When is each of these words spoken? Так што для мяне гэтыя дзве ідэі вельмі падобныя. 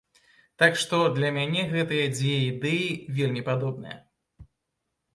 Так 0.63 0.79
што 0.83 0.97
для 1.17 1.29
мяне 1.35 1.67
гэтыя 1.75 2.09
дзве 2.15 2.33
ідэі 2.49 2.91
вельмі 3.21 3.41
падобныя. 3.55 3.97